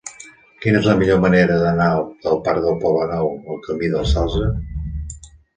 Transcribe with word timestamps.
Quina 0.63 0.79
és 0.79 0.87
la 0.91 0.95
millor 1.01 1.19
manera 1.25 1.57
d'anar 1.65 1.89
del 2.25 2.41
parc 2.49 2.65
del 2.65 2.79
Poblenou 2.87 3.29
al 3.35 3.63
camí 3.69 3.93
del 3.97 4.11
Salze? 4.15 4.49